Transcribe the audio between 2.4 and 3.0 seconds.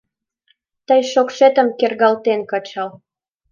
кычал.